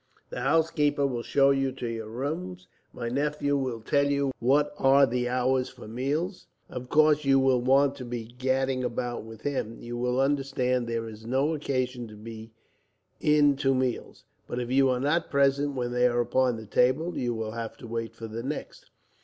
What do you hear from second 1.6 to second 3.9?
to your rooms. My nephew will